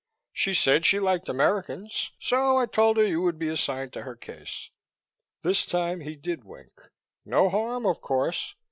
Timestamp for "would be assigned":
3.21-3.93